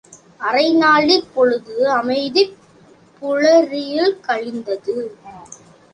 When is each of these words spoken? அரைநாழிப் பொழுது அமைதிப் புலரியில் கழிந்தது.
அரைநாழிப் 0.39 1.27
பொழுது 1.33 1.89
அமைதிப் 1.91 2.55
புலரியில் 3.21 4.19
கழிந்தது. 4.19 4.97